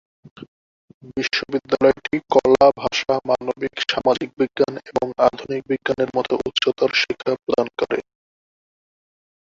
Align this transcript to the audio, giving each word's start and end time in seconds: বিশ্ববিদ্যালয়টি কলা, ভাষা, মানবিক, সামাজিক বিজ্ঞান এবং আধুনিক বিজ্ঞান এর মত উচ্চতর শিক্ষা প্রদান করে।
বিশ্ববিদ্যালয়টি 1.15 2.15
কলা, 2.33 2.67
ভাষা, 2.81 3.13
মানবিক, 3.29 3.75
সামাজিক 3.85 4.29
বিজ্ঞান 4.39 4.73
এবং 4.89 5.07
আধুনিক 5.27 5.61
বিজ্ঞান 5.69 5.97
এর 6.03 6.09
মত 6.15 6.29
উচ্চতর 6.47 6.89
শিক্ষা 7.01 7.33
প্রদান 7.41 7.67
করে। 7.79 7.99